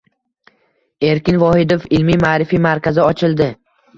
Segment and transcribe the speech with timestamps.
[1.09, 3.51] Erkin Vohidov ilmiy-ma’rifiy markazi ochildi